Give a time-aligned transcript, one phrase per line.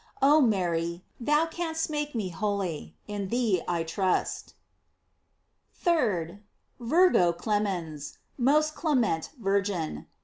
[0.19, 4.55] Oh, Mary the a canst make me holy; in thee I trust.
[5.85, 6.39] 3d.
[6.79, 10.07] "Virgo clemens:" Most clement Virgin.